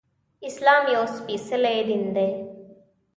اسلام 0.49 0.83
يو 0.95 1.03
سپيڅلی 1.15 1.77
دين 1.87 2.03
دی 2.15 2.27